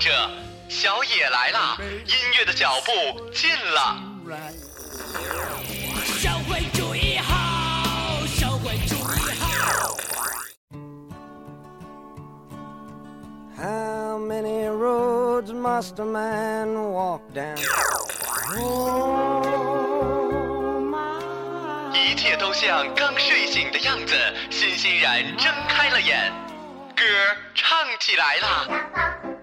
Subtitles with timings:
[0.00, 0.10] 着，
[0.70, 1.76] 小野来了，
[2.06, 2.90] 音乐的脚步
[3.32, 4.02] 近了。
[6.18, 9.94] 社会主义好，社会主义好。
[13.58, 17.58] How many roads must a man walk down?
[18.56, 19.44] Oh,
[21.92, 24.14] 一切都像刚睡醒的样子，
[24.50, 26.32] 欣欣然睁开了眼，
[26.96, 27.04] 歌
[27.54, 28.66] 唱起来了，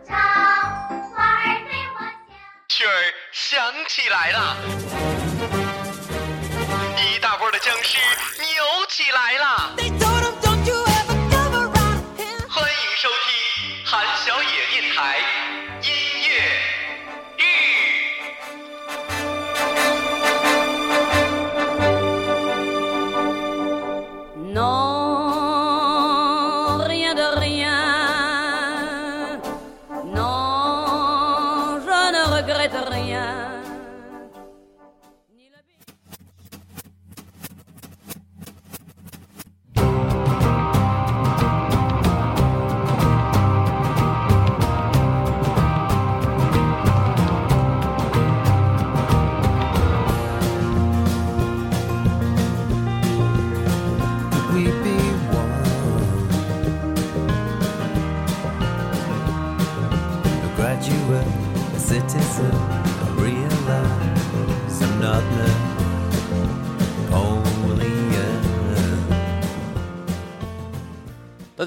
[0.07, 2.31] 雪儿对我笑。
[2.69, 4.57] 曲儿响起来了，
[6.97, 7.97] 一大波的僵尸
[8.39, 10.46] 扭起来了。
[32.47, 33.56] Regrette rien.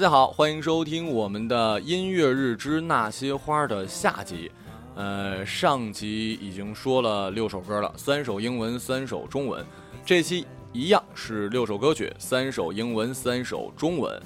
[0.01, 4.51] 大家好，欢迎收听我们的音乐日之那些花的下集。
[4.95, 9.63] 呃，上集已经说了六首歌了，三首英文，三首中文。
[10.03, 14.19] 这期一样是六首歌曲，三首英文，三首中文。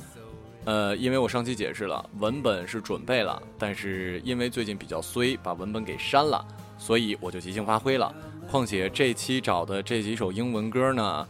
[0.63, 6.41] 呃，因为我上期解释了，文本是准备了，但是因为最近比较衰，把文本给删了，
[6.77, 8.15] 所以我就即兴发挥了。
[8.49, 11.27] 况且这期找的这几首英文歌呢，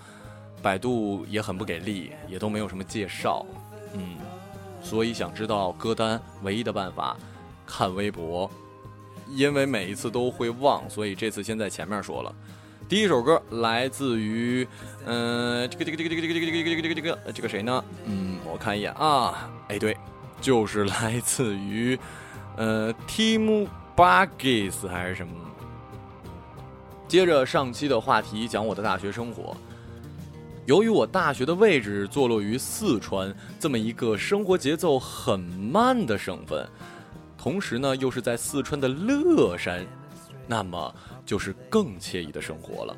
[0.61, 3.43] 百度也很不给力，也都没有什么介绍。
[3.97, 4.17] 嗯，
[4.85, 7.17] 所以想知道歌单，唯一的办法
[7.65, 8.49] 看微博，
[9.31, 12.31] 因为每一次都会忘，所以这次先在前面说了。
[12.87, 14.65] 第一首歌来自于，
[15.07, 17.83] 嗯、这个这个这个这个这个这个这个这个这个这个这个谁呢？
[18.05, 19.97] 嗯，我看一眼啊，哎对，
[20.39, 21.97] 就是来自于，
[22.55, 25.33] 呃，Tim Buggies 还是什么？
[27.07, 29.57] 接着上期的话题讲我的大学生活。
[30.65, 36.67] 由于我大学的位置坐落于四川这么一个生活节奏很慢的省份，
[37.37, 39.85] 同时呢又是在四川的乐山，
[40.47, 40.93] 那么
[41.23, 42.97] 就是更惬意的生活了。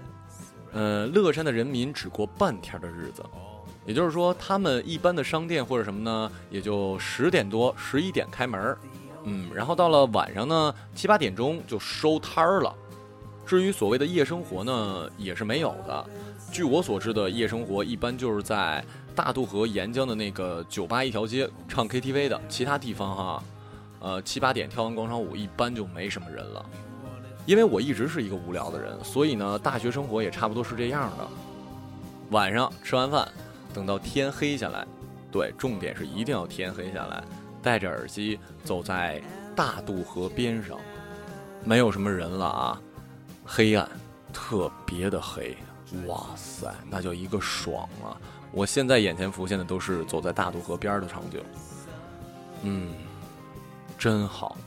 [0.72, 3.22] 呃，乐山的人民只过半天的日子，
[3.86, 8.78] 也就是说，他们一般的商店或者什么呢，也就十点多、十一点开门
[9.26, 12.74] 嗯，然后到了晚上呢，七八点钟就收摊儿了。
[13.46, 16.06] 至于所谓的夜生活呢，也是没有的。
[16.52, 18.84] 据我所知的夜生活，一般就是在
[19.16, 23.44] 大渡河沿江的那个酒吧一条街唱 KTV 的，其他地方哈，
[24.00, 26.66] 呃七八点跳完广场舞，一般就没什么人了。
[27.46, 31.28] 因为我一直是一个无聊的人，所以呢，大学生活也差不多是这样的。
[32.32, 33.28] 晚上吃完饭，
[33.74, 34.86] 等到天黑下来，
[35.32, 37.24] 对，重点是一定要天黑下来，
[37.62, 39.22] 戴着耳机走在
[39.56, 40.78] 大渡河边上，
[41.64, 42.82] 没有什么人了啊，
[43.46, 43.90] 黑暗，
[44.34, 45.56] 特别的黑，
[46.06, 48.16] 哇塞，那叫一个爽啊！
[48.52, 51.44] 我现在眼前浮现的都是走在大渡河边的场景，
[52.64, 52.94] 嗯，
[53.98, 54.58] 真好。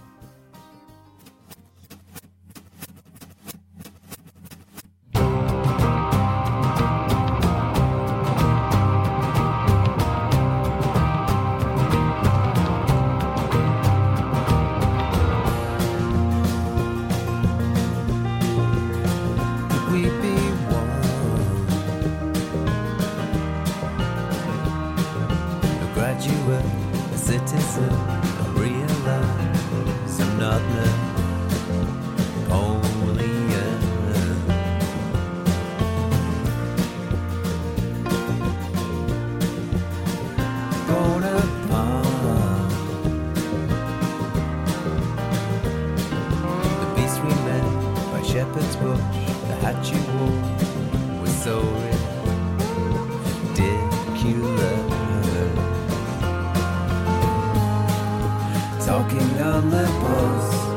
[60.01, 60.70] close.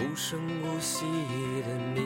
[0.00, 2.00] 无声无息的你，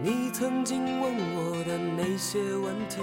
[0.00, 3.00] 你曾经问我的那些问题，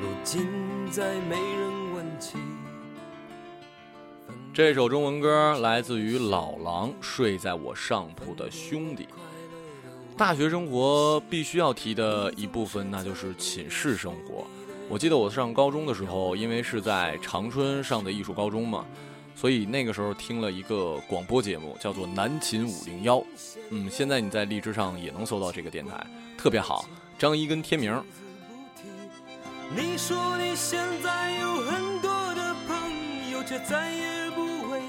[0.00, 0.46] 如今
[0.88, 2.38] 再没人问起。
[4.52, 9.02] 这首中文歌来自于老狼，《睡在我上铺的兄弟》。
[10.16, 14.46] 大学生活必须要提的一部分，那就是寝室生活。
[14.88, 18.86] 我记得我上高中的时候，因为是在长春上的艺术高中嘛，
[19.34, 23.18] 所以那个时候听了一个广播节目，叫做《南秦五零幺》。
[23.70, 26.06] 嗯，现在你在荔枝上也能搜到这个电台，
[26.38, 26.84] 特别好。
[27.18, 28.02] 张一跟天明，
[29.74, 34.80] 你说你现在有很多的朋友，却再也不会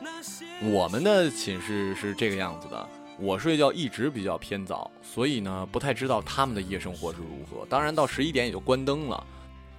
[0.00, 0.44] 那些。
[0.62, 2.88] 我们的寝室是这个样子的，
[3.18, 7.66] 我睡觉一直比较偏早，所以呢不太知道他们的夜生活是如何。
[7.66, 9.26] 当然到十一点也就关灯了，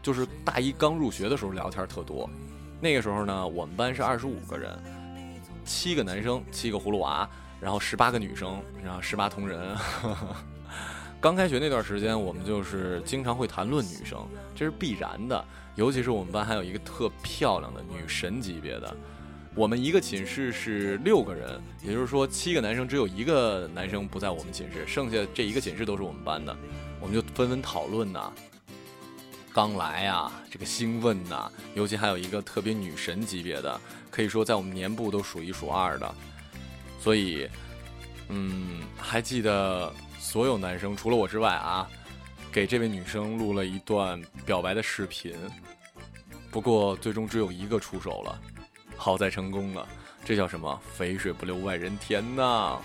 [0.02, 2.30] 就是大一刚入学的时候聊天特多。
[2.82, 4.76] 那个时候呢，我们班是二十五个人，
[5.64, 7.30] 七个男生，七个葫芦娃，
[7.60, 9.78] 然后十八个女生，然后十八铜人。
[11.22, 14.20] 刚开学那段时间，我们就是经常会谈论女生，
[14.56, 15.46] 这是必然的。
[15.76, 18.98] 尤其是我们班还有一个特漂亮的女神级别的，
[19.54, 26.58] 我们一个寝室是六个人，也就是说七个男生只有一个男生不在我们寝室，剩下这一个寝室都是我们班的，
[27.00, 28.34] 我们就纷纷讨论呐。
[29.54, 33.80] 刚来啊，这个兴奋呐，尤其还有一个特别女神级别的，
[34.10, 36.16] 可以说在我们年部都数一数二的，
[37.00, 37.50] 所以，
[38.30, 41.86] 嗯，还记得所有男生除了我之外啊，
[42.52, 45.36] 给这位女生录了一段表白的视频，
[46.50, 48.40] 不过最终只有一个出手了，
[48.96, 49.86] 好在成功了，
[50.24, 50.82] 这叫什么？
[50.94, 52.80] 肥水不流外人田呐！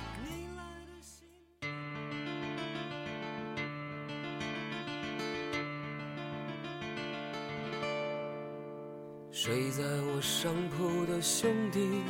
[9.47, 12.03] 睡在我上铺的兄弟，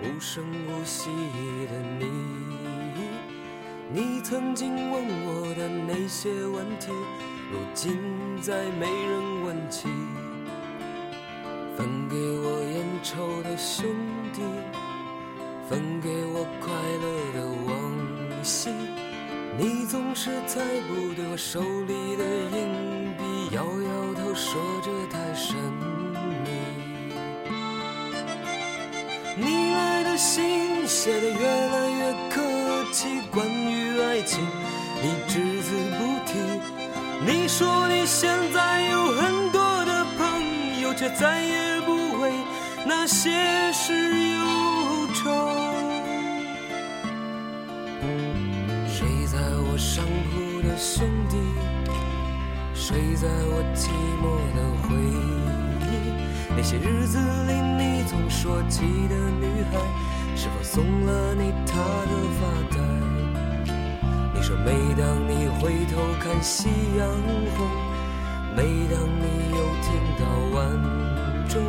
[0.00, 2.06] 无声无息的你，
[3.92, 6.92] 你曾经问我的那些问题，
[7.50, 7.98] 如今
[8.40, 9.88] 再没人问起。
[11.76, 13.84] 分给我烟抽的兄
[14.32, 14.40] 弟，
[15.68, 18.70] 分给我快乐的往昔，
[19.58, 22.24] 你总是猜不对我手里的
[22.56, 25.56] 硬币，摇摇头说这太神
[29.36, 32.40] 你来的信写的越来越客
[32.92, 34.40] 气，关于爱情
[35.02, 36.38] 你只字不提。
[37.26, 42.32] 你说你现在有很多的朋友，却再也不为
[42.86, 43.92] 那些事
[44.34, 45.24] 忧愁。
[48.86, 51.36] 睡在我上铺的兄弟，
[52.72, 53.88] 睡在我寂
[54.22, 55.73] 寞的回忆。
[56.56, 59.78] 那些日子里，你总说起的女孩，
[60.36, 62.78] 是否送了你她的发带？
[64.32, 67.08] 你说，每当你回头看夕阳
[67.56, 67.66] 红，
[68.56, 69.86] 每当你又听
[70.18, 70.56] 到晚
[71.48, 71.60] 钟，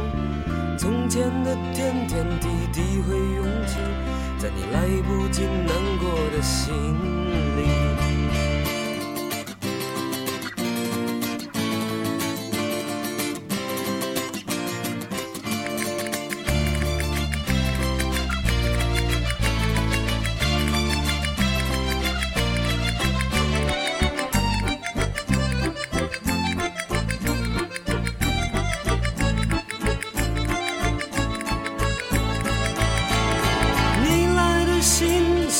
[0.77, 3.80] 从前的点点滴滴会涌起，
[4.38, 6.74] 在你来不及难过的心
[7.58, 8.05] 里。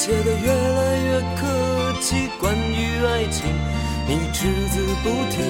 [0.06, 3.44] 写的越来越客气，关于爱情，
[4.08, 5.42] 你只字不提。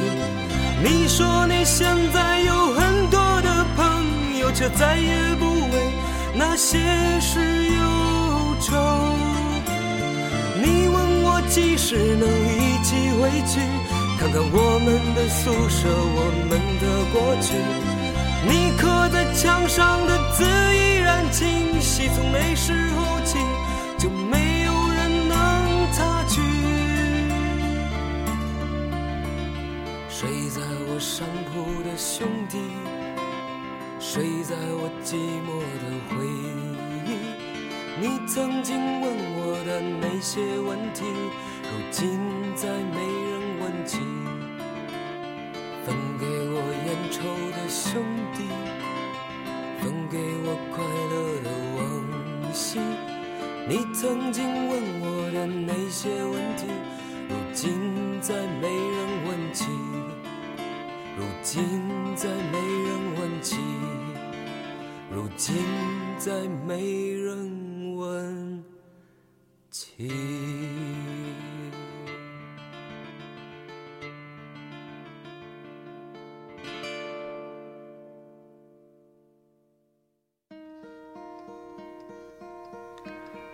[0.82, 5.92] 你说你现在有很多的朋友，却再也不为
[6.36, 6.80] 那些
[7.20, 8.74] 事忧愁。
[10.64, 13.60] 你问我几时能一起回去，
[14.18, 17.58] 看看我们的宿舍，我们的过去。
[18.48, 23.38] 你刻在墙上的字依然清晰，从那时候起
[31.06, 32.58] 上铺的兄弟，
[34.00, 35.14] 睡在我寂
[35.46, 36.26] 寞的回
[37.06, 37.14] 忆。
[38.02, 39.06] 你曾经问
[39.38, 41.06] 我的那些问题，
[41.62, 42.20] 如今
[42.56, 42.98] 再没
[43.30, 43.32] 人
[43.62, 44.00] 问起。
[45.86, 46.58] 分给我
[46.88, 47.22] 烟抽
[47.52, 48.02] 的兄
[48.34, 48.50] 弟，
[49.80, 50.84] 分给我快
[51.14, 51.48] 乐的
[51.78, 52.80] 往昔。
[53.70, 56.66] 你曾经问我的那些问题，
[57.30, 58.98] 如今再没人
[59.28, 59.66] 问起。
[61.18, 61.82] 如今
[62.16, 63.56] 再没人问起，
[65.10, 65.56] 如今
[66.18, 68.64] 再没人问
[69.72, 70.12] 起。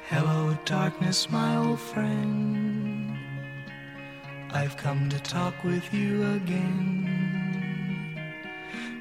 [0.10, 3.16] Hello, darkness, my old friend.
[4.52, 7.31] I've come to talk with you again.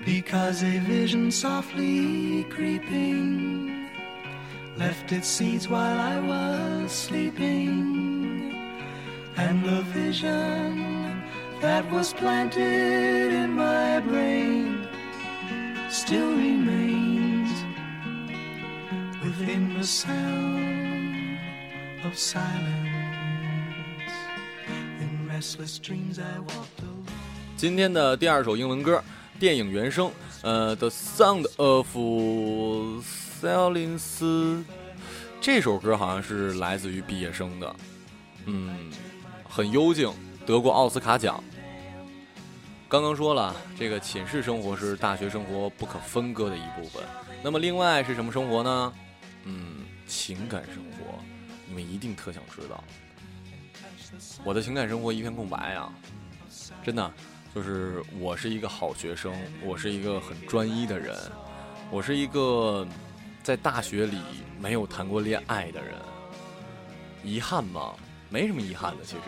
[0.10, 3.90] Because a vision softly creeping
[4.78, 8.54] left its seeds while I was sleeping.
[9.38, 11.24] And the vision
[11.62, 14.88] that was planted in my brain
[15.90, 17.50] still remains
[19.24, 21.40] within the sound
[22.06, 22.66] of silence.
[25.00, 27.06] In restless dreams, I walked alone.
[27.58, 29.02] 今天的第二首英文歌，
[29.41, 31.97] 电影原声，呃，《The Sound of
[33.41, 34.21] Silence》，
[35.41, 37.77] 这首歌好像是来自于毕业生的，
[38.45, 38.93] 嗯，
[39.49, 40.13] 很幽静，
[40.45, 41.43] 得过奥斯卡奖。
[42.87, 47.03] 刚刚说了，这个寝室生活是大学生活不可分割的一部分。
[47.43, 48.93] 那么另外是什么生活呢？
[49.45, 51.19] 嗯，情感生活，
[51.67, 52.85] 你们一定特想知道。
[54.45, 55.91] 我的情感生活一片空白啊，
[56.85, 57.11] 真的。
[57.55, 61.17] 就是我是一个好学生，我是一个很专一的人，
[61.91, 62.87] 我是一个
[63.43, 64.19] 在大学里
[64.61, 65.95] 没有谈过恋爱的人。
[67.25, 67.95] 遗憾吗？
[68.29, 69.21] 没什么遗憾的，其实，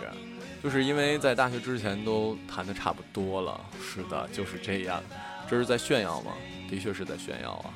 [0.62, 3.60] 就是因为在大学之前都谈的差不多了。
[3.82, 5.02] 是的，就是这样。
[5.50, 6.32] 这是在炫耀吗？
[6.70, 7.74] 的确是在炫耀啊。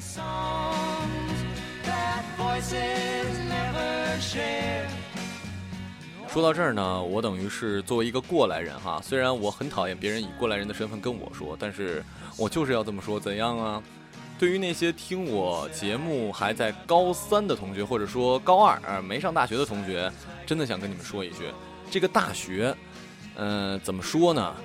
[0.00, 1.40] songs
[1.84, 5.03] that voices never share.
[6.34, 12.04] 说到这儿呢，我等于是作为一个过来人哈，虽然我很讨厌别人以过来人的身份跟我说，但是
[12.36, 13.80] 我就是要这么说，怎样啊？
[14.36, 20.10] 对于那些听我节目还在高三的同学，或者说高二啊没上大学的同学，
[20.44, 21.52] 真的想跟你们说一句，
[21.88, 22.74] 这个大学，
[23.36, 24.56] 嗯、怎么说呢？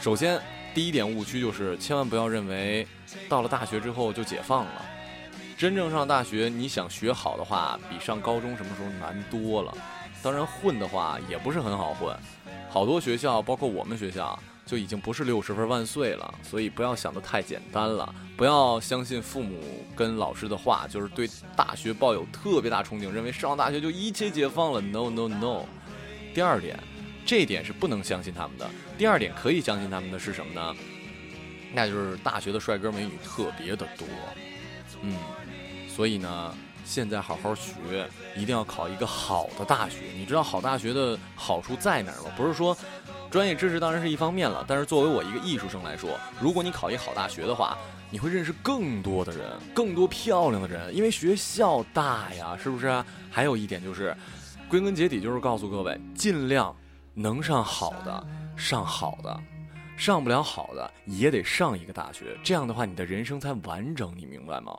[0.00, 0.40] 首先，
[0.74, 2.84] 第一点误区就是千万不要认为
[3.28, 4.84] 到了大学之后就解放了。
[5.56, 9.72] 真正上大学，你想学好的话，比上高中什么时候难多了。
[10.26, 12.12] 当然，混的话也不是很好混，
[12.68, 16.34] 好多学校，包括我们学校，就已经不是六十分万岁了。
[16.42, 24.80] 所以不要想得太简单了，不要相信父母跟老师的话，就是对大学抱有特别大憧憬，认为上大学就一切解放了。
[24.80, 25.62] No No No。
[26.34, 26.76] 第二点，
[27.24, 28.68] 这一点是不能相信他们的。
[28.98, 30.74] 第二点可以相信他们的是什么呢？
[31.72, 34.08] 那就是大学的帅哥美女特别的多，
[35.02, 35.14] 嗯，
[35.88, 36.52] 所以呢，
[36.86, 39.98] 现在好好学，一定要考一个好的大学。
[40.14, 42.30] 你知道好大学的好处在哪儿吗？
[42.36, 42.74] 不是说
[43.28, 47.76] 专业知识当然是一方面了，但是作为我一个艺术生来说，如果你考一好大学的话，
[48.08, 53.04] 你会认识更多的人，更多漂亮的人，因为学校大呀，是不是？
[53.30, 54.16] 还有一点就是，
[54.68, 56.74] 归根结底就是告诉各位，尽量
[57.14, 58.26] 能上好的，
[58.56, 59.40] 上好的。
[59.96, 64.78] 上不了好的也得上一个大学，这样的话你的人生才完整，你明白吗？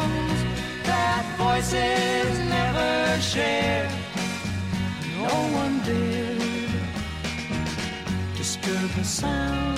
[1.43, 3.89] voices never share.
[5.17, 6.71] No one dared
[8.37, 9.77] disturb the sound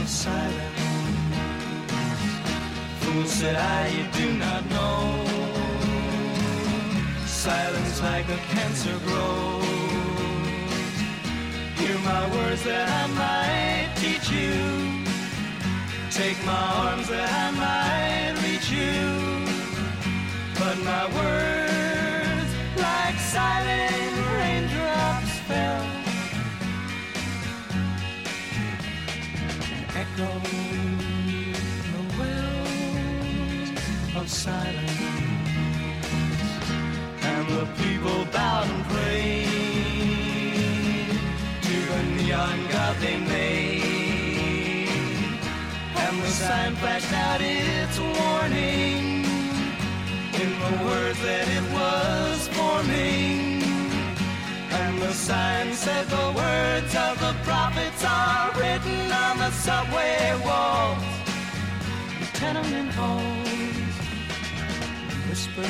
[0.00, 0.82] of silence.
[3.00, 5.00] Fool said I, you do not know.
[7.26, 9.64] Silence like a cancer grows.
[11.78, 14.56] Hear my words that I might teach you.
[16.20, 19.35] Take my arms that I might reach you.
[20.76, 25.86] But my words, like silent raindrops, fell.
[29.72, 30.42] And echoed
[31.92, 33.70] the wells
[34.16, 35.00] of silence.
[37.22, 39.48] And the people bowed and prayed
[41.62, 44.88] to the neon god they made.
[45.96, 49.15] And the sign flashed out its warning
[50.40, 53.62] in the words that it was forming.
[54.80, 61.02] And the sign said the words of the prophets are written on the subway walls,
[62.20, 63.96] the tenement halls,
[65.28, 65.66] whispered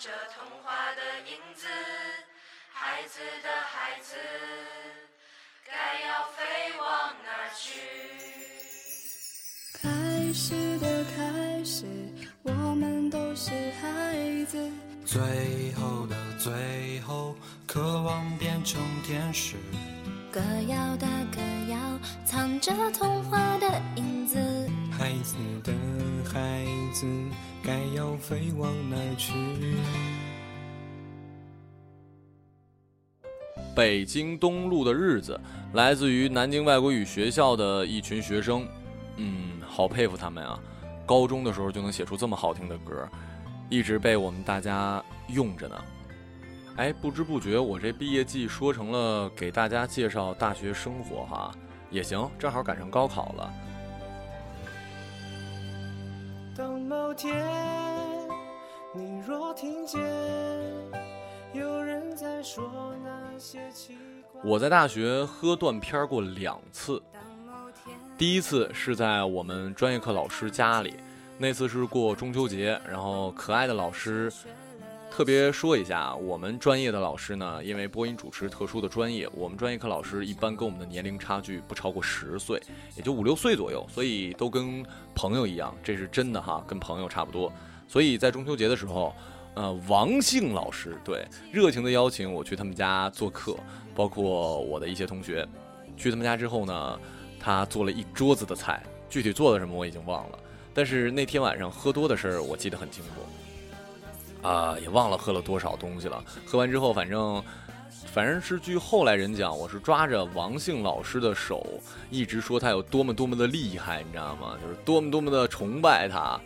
[0.01, 1.67] 着童话的影子。
[2.73, 4.17] 孩子的孩子，
[5.67, 6.43] 该要飞
[6.79, 7.69] 往哪儿去？
[9.75, 11.85] 开始的开始，
[12.43, 13.51] 我们都是
[13.83, 14.73] 孩子。
[15.05, 15.21] 最
[15.75, 17.37] 后的最后，
[17.67, 19.57] 渴望变成天使。
[20.33, 21.79] 歌谣的歌谣，
[22.25, 24.60] 藏着童话的影子。
[25.01, 25.35] 孩子
[25.65, 25.73] 的
[26.31, 27.07] 孩子，
[27.65, 29.33] 该要飞往哪儿去？
[33.75, 35.41] 北京东路的日子，
[35.73, 38.69] 来自于南京外国语学校的一群学生，
[39.17, 40.61] 嗯，好佩服他们啊！
[41.07, 43.09] 高中的时候就能写出这么好听的歌，
[43.71, 45.85] 一直被我们大家用着呢。
[46.77, 51.51] 哎，不知不觉我这毕业季说成了给大家介绍大学生活哈，
[51.89, 53.51] 也行，正好赶上高考了。
[56.57, 57.47] 当某天
[58.93, 60.01] 你若听见
[61.53, 63.97] 有人在说那些奇
[64.33, 67.01] 怪，我在大学喝断片儿过两次，
[68.19, 70.95] 第一次是在我们专业课老师家里，
[71.39, 74.31] 那次是过中秋节，然后可爱的老师
[75.11, 82.63] 特别说一下，我们专业的老师呢，因为播音主持特殊的专业，我们专业课老师一般跟我们的年龄差距不超过十岁，
[82.97, 84.83] 也就五六岁左右，所以都跟
[85.15, 87.53] 朋友一样，这是真的哈，跟朋友差不多。
[87.87, 89.13] 所以在中秋节的时候，
[89.55, 93.57] 呃，王姓老师对热情的邀请我去他们家做客，
[93.95, 95.47] 包括我的一些同学，
[95.99, 96.99] 去他们家之后呢，
[97.39, 100.39] 他做了一桌子的菜，具体做的什么我已经忘了，
[100.73, 103.11] 但是那天晚上喝多的事儿我记得很清楚，
[104.43, 106.23] 啊，也忘了喝了多少东西了。
[106.47, 107.43] 喝完之后，反正
[108.13, 111.67] 反正是据后来人讲，我是抓着王姓老师的手，
[112.11, 114.57] 一直说他有多么多么的厉害，你知道吗？
[114.63, 116.41] 就是多么多么的崇拜他。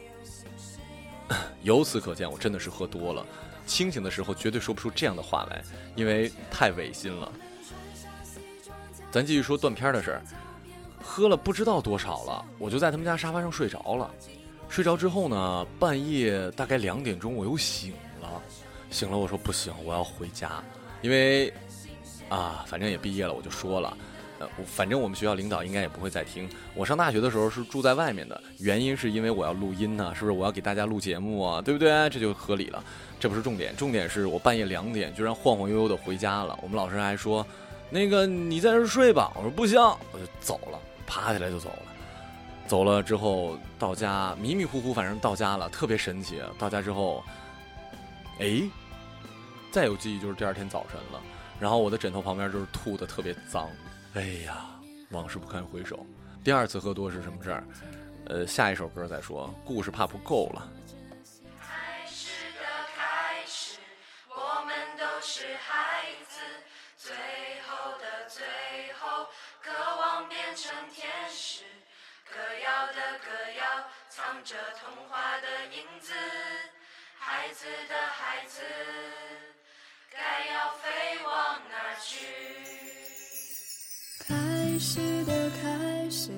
[1.62, 3.24] 由此可见，我真的是喝多了。
[3.66, 5.62] 清醒的时候绝对说不出这样的话来，
[5.96, 7.32] 因为太违心了。
[9.10, 10.22] 咱继续说断片的事儿，
[11.02, 14.10] 喝了不知道多少了，我就在他们家沙发上睡着了。
[14.74, 18.42] 睡着之后呢，半夜大概两点钟我又醒了。
[18.90, 20.60] 醒了，我说不行，我要回家，
[21.00, 21.48] 因为
[22.28, 23.96] 啊，反正也毕业了，我就说了。
[24.40, 26.50] 呃，我反正我们学校领导应该也不会再听。
[26.74, 30.36] 我上大学的时候是住在外面的，原因是因为我要录音呢，是不是？
[30.36, 32.10] 我要给大家录节目啊，对不对？
[32.10, 32.82] 这就合理了。
[33.20, 36.58] 这不是重点，重点是我半夜两点居然晃晃悠悠的回家了。
[36.60, 37.46] 我们老师还说，
[37.90, 39.30] 那个你在这睡吧。
[39.36, 41.93] 我说不行，我就走了，爬起来就走了。
[42.66, 46.42] 走了之后到家迷迷糊糊，反正到家了，特别神奇。
[46.58, 47.22] 到家之后，
[48.40, 48.62] 哎，
[49.70, 51.22] 再有记忆就是第二天早晨了。
[51.60, 53.70] 然后我的枕头旁边就是吐的特别脏。
[54.14, 54.66] 哎呀，
[55.10, 56.04] 往事不堪回首。
[56.42, 57.64] 第二次喝多是什么事儿？
[58.26, 60.68] 呃，下一首歌再说，故事怕不够了。
[61.60, 62.64] 开始的
[62.96, 63.78] 开始，
[64.30, 66.40] 我们都是孩子，
[66.96, 67.14] 最
[67.68, 68.42] 后的最
[68.98, 69.26] 后，
[69.62, 71.64] 渴望变成天使。
[72.34, 73.62] 歌谣的歌谣，
[74.08, 76.12] 藏着童话的影子。
[77.16, 78.60] 孩子的孩子，
[80.10, 80.18] 该
[80.52, 82.26] 要飞往哪儿去？
[84.26, 86.32] 开始的开始，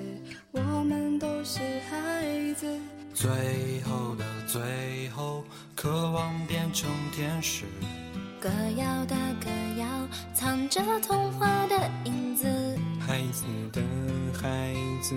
[0.51, 1.57] 我们都是
[1.89, 2.79] 孩子。
[3.15, 5.43] 最后的最后，
[5.75, 7.65] 渴望变成天使。
[8.39, 12.47] 歌谣的歌谣，藏着童话的影子。
[13.07, 13.81] 孩子的
[14.33, 15.15] 孩子，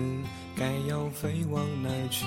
[0.55, 2.25] 该要飞往哪儿去？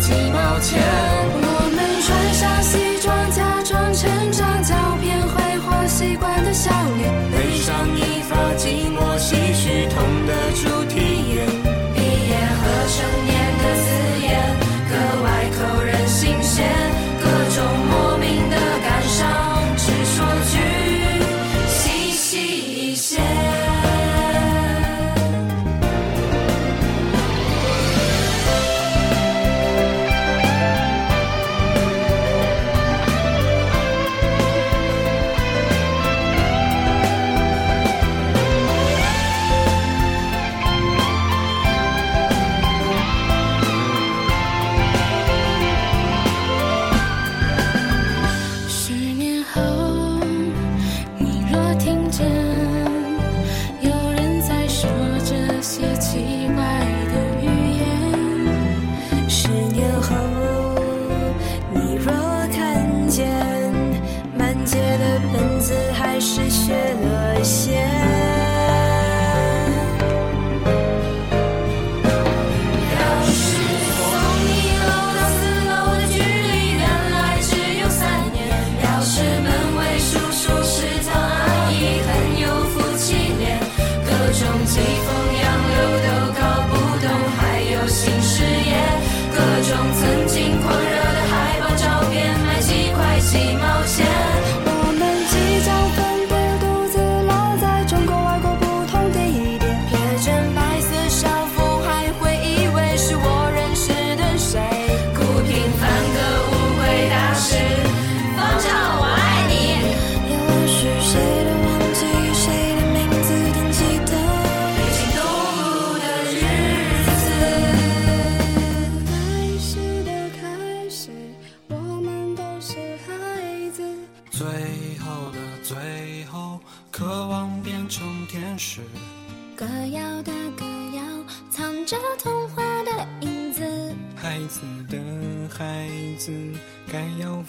[0.00, 1.09] 几毛钱。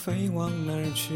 [0.04, 1.14] 飞往哪儿去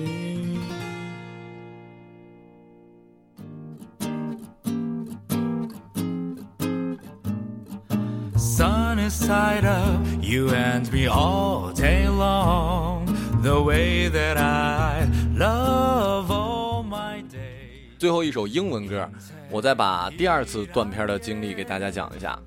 [8.37, 13.07] ？Sunny side up, you and me all day long.
[13.41, 17.97] The way that I love all my days.
[17.97, 19.09] 最后一首英文歌，
[19.49, 22.37] 我再把第二次断片的经历给大家讲一下。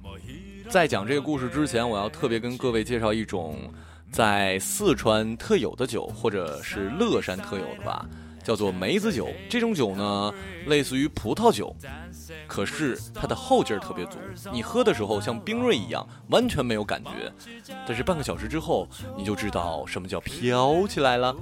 [0.70, 3.58] 在讲这个故事之前，我要特别跟各位介绍一种
[4.10, 8.04] 在四川特有的酒，或者是乐山特有的吧，
[8.42, 9.28] 叫做梅子酒。
[9.48, 10.32] 这种酒呢，
[10.66, 11.74] 类似于葡萄酒，
[12.46, 14.18] 可是它的后劲儿特别足，
[14.52, 17.32] 你喝的时候像冰锐一样，完全没有感觉。
[17.86, 21.36] 但是半个小时之后，你就知道什么叫飘起来了。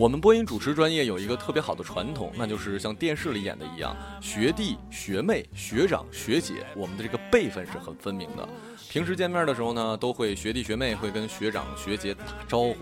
[0.00, 8.48] 我们播音主持专业有一个特别好的传统，那就是像电视里演的一样，学弟、学妹、学长、学姐，我们的这个辈分是很分明的。
[8.88, 12.76] 平时见面的时候呢，都会学弟学妹会跟学长学姐打招呼，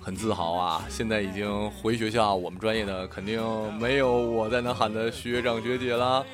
[0.00, 0.84] 很自豪啊。
[0.88, 3.40] 现在已经回学校，我们专业的肯定
[3.74, 6.24] 没有我在那喊的学长学姐啦。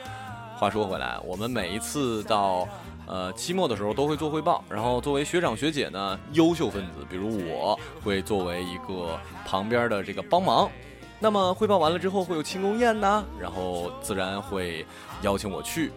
[0.56, 2.66] 话说回来，我们每一次到
[3.06, 10.70] 呃期末的时候都会做汇报，然后作为学长学姐呢，优秀分子，比如我会作为一个旁边的这个帮忙。
[11.18, 14.84] 那么汇报完了之后会有庆功宴呐，然后自然会
[15.22, 15.90] 邀请我去。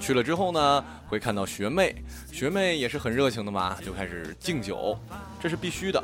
[0.00, 1.96] 去了之后呢，会看到学妹，
[2.30, 4.96] 学妹也是很热情的嘛，就开始敬酒，
[5.40, 6.00] 这是必须的。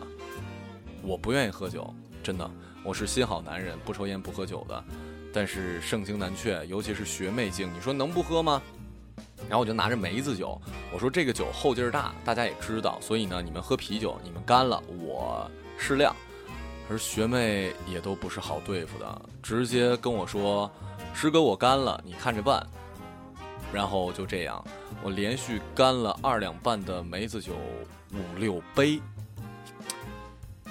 [1.00, 2.50] 我不愿意喝酒，真的，
[2.82, 4.84] 我是心好男人，不抽烟不喝酒的。
[5.32, 8.60] 但是盛情难却，尤其是学妹敬，你说能不喝吗？
[9.48, 10.60] 然后我就拿着梅子酒，
[10.92, 16.14] 我说这个酒后劲儿大，大家也知道，所以呢，你们喝啤酒，你们干了，我适量。
[16.90, 20.70] 而学妹也都不是好对付的，直接跟我说
[21.14, 22.66] ：“师哥，我干了，你看着办。”
[23.72, 24.62] 然后就这样，
[25.02, 27.54] 我连续干了二两半的梅子酒
[28.12, 29.00] 五六杯。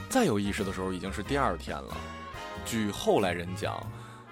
[0.08, 1.98] 再有意识的时候，已经是第二天了。
[2.64, 3.82] 据后来人讲，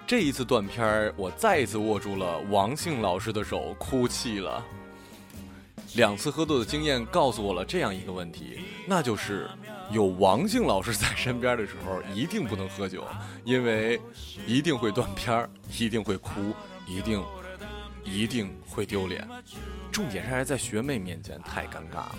[0.06, 4.62] 这一次断片，我再一次握住了王姓老师的手，哭泣了。
[5.94, 9.48] 两次喝多的经验告诉我了这样一个问题，那就是
[9.90, 13.06] 有王姓老师在身边的时候，一定不能喝酒，
[13.44, 14.00] 因为
[14.46, 16.30] 一定会断片，一定会哭，
[16.86, 17.22] 一定
[18.04, 19.26] 一定会丢脸。
[19.90, 22.14] 重点是还在学妹面前，太尴尬了。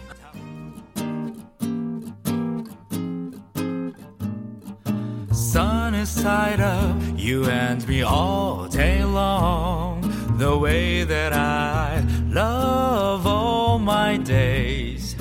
[6.02, 10.02] Sunny side up, you and me all day long.
[10.36, 15.14] The way that I love all my days.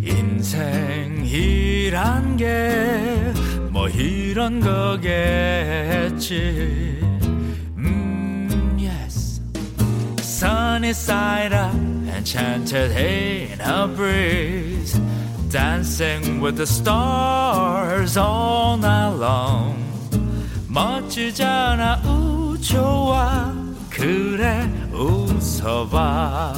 [0.00, 1.26] 인생이란
[2.36, 3.34] 게
[3.72, 5.02] 뭐 이런 거겠지.
[7.76, 9.40] Mm, yes.
[10.22, 11.74] Sunny side up,
[12.16, 15.00] enchanted in a breeze.
[15.50, 19.79] Dancing with the stars all night long.
[21.21, 22.01] 멋지잖아.
[22.01, 23.53] 우주와
[23.89, 26.53] 그래 웃어봐.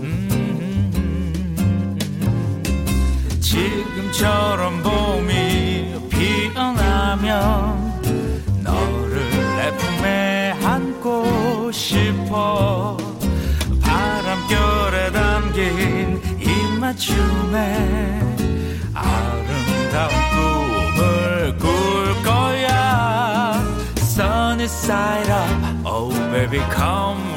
[0.00, 1.18] 음,
[3.40, 7.20] 지금처럼 봄이 피어나면
[8.62, 12.96] 너를 내 품에 안고 싶어.
[13.82, 18.37] 바람결에 담긴 입맞춤에
[24.88, 25.50] side up.
[25.84, 27.27] Oh baby come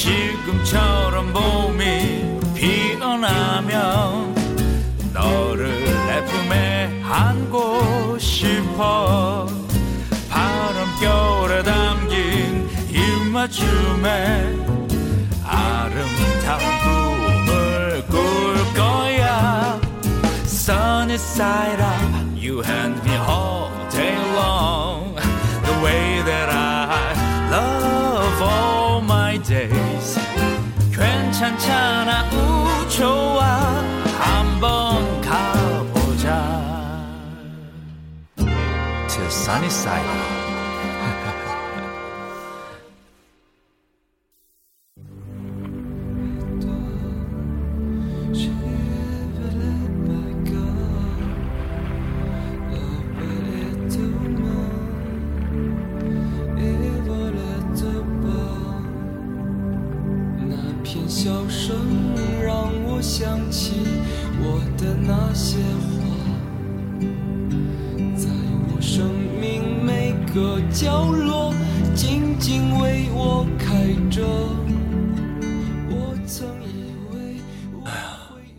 [0.00, 4.34] 지금처럼 봄이 피어나면
[5.12, 9.46] 너를 내 품에 안고 싶어.
[10.30, 14.56] 바람결에 담긴 입맞춤에
[15.44, 19.78] 아름다운 꿈을 꿀 거야.
[20.46, 23.09] Sunny side up, you and me.
[31.40, 33.42] 괜찮잖아 우 좋아
[34.18, 36.60] 한번 가보자
[39.08, 40.49] To sunny side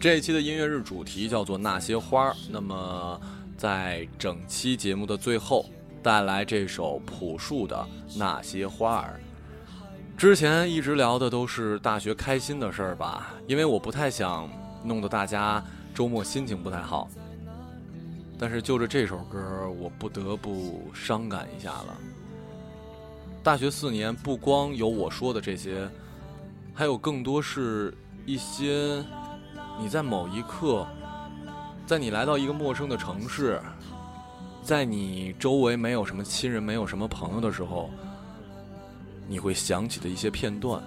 [0.01, 2.35] 这一期的音乐日主题叫做那些花儿。
[2.49, 3.21] 那么，
[3.55, 5.69] 在整期节目的最后，
[6.01, 7.87] 带来这首朴树的
[8.17, 9.19] 《那些花儿》。
[10.17, 14.49] 之前一直聊的都是大学开心的事儿吧，因为我不太想
[14.83, 17.07] 弄得大家周末心情不太好。
[18.39, 21.95] 但是就着这首歌，我不得不伤感一下了。
[23.43, 25.87] 大学四年，不光有我说的这些，
[26.73, 27.93] 还有更多是
[28.25, 29.03] 一些
[29.81, 30.87] 你在某一刻，
[31.87, 33.59] 在你来到一个陌生的城市，
[34.61, 37.89] 在你周围没有什么亲人、没有什么朋友的时候，
[39.27, 40.79] 你会想起的一些片段。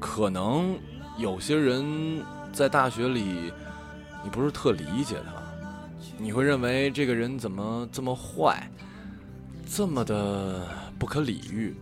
[0.00, 0.76] 可能
[1.16, 2.20] 有些人
[2.52, 3.52] 在大学里，
[4.24, 5.40] 你不是特理解他。
[6.16, 8.68] 你会认为这个人怎么这么坏，
[9.64, 10.66] 这么的
[10.98, 11.76] 不可理喻？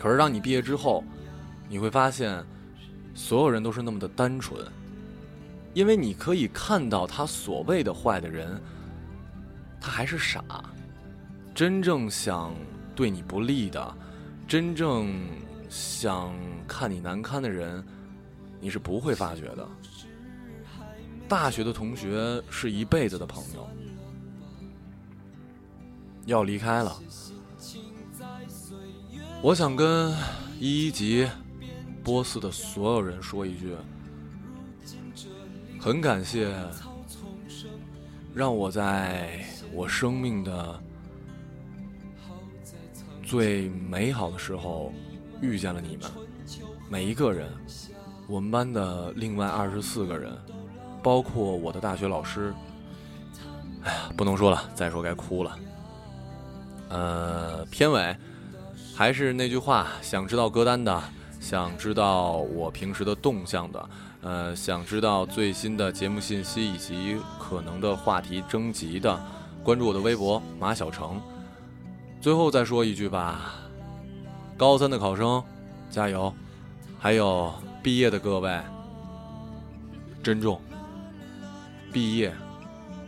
[0.00, 1.04] 可是当你毕业之后，
[1.68, 2.44] 你会发现，
[3.18, 4.64] 所有人都是那么的单纯，
[5.74, 8.62] 因为你可以看到他所谓的坏的人，
[9.80, 10.44] 他还是傻。
[11.52, 12.54] 真正想
[12.94, 13.96] 对你不利的，
[14.46, 15.12] 真正
[15.68, 16.32] 想
[16.68, 17.84] 看你难堪的人，
[18.60, 19.68] 你是不会发觉的。
[21.28, 23.68] 大学的同学是一辈子的朋友，
[26.24, 26.96] 要离开了。
[29.42, 30.14] 我想跟
[30.60, 31.28] 一一级、
[32.08, 33.76] 波斯的所有人说一句：
[35.78, 36.50] 很感谢，
[38.32, 39.44] 让我在
[39.74, 40.80] 我生命的
[43.22, 44.90] 最美好的时候
[45.42, 46.10] 遇见了你们，
[46.88, 47.46] 每一个人，
[48.26, 50.34] 我们班的另外二十四个人。
[51.02, 52.54] 包括我的大学老师，
[53.82, 55.58] 哎呀，不能说了，再说该哭了。
[56.88, 58.16] 呃，片尾
[58.96, 61.02] 还是那句话，想知道歌单的，
[61.40, 63.90] 想知道我平时的动向的，
[64.22, 69.18] 呃，想知道最新的节目信息以及可能的话题征集的，
[69.62, 71.20] 关注我的微博马小成。
[72.20, 73.54] 最后再说一句吧，
[74.56, 75.42] 高三的考生
[75.88, 76.34] 加油，
[76.98, 78.60] 还有毕业的各位，
[80.22, 80.60] 珍重。
[81.92, 82.34] 毕业，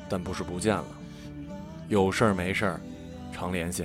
[0.09, 0.85] 但不是不见了。
[1.89, 2.81] 有事儿没事儿，
[3.33, 3.85] 常联系。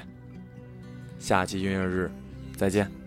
[1.20, 2.10] 下期音乐日，
[2.56, 3.05] 再见。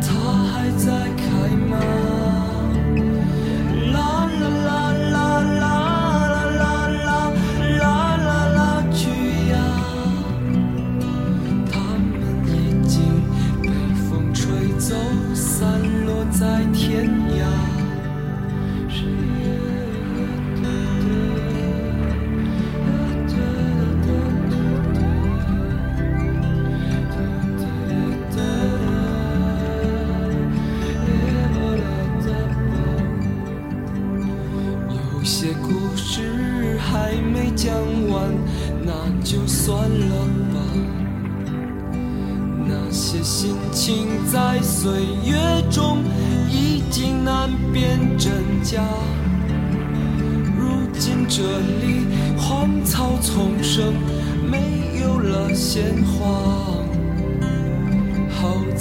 [0.00, 0.08] 她
[0.50, 1.21] 还在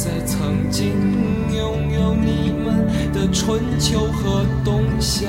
[0.04, 0.88] 在曾经
[1.56, 5.28] 拥有你们的春秋和冬夏。